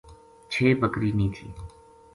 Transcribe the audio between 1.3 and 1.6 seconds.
تھی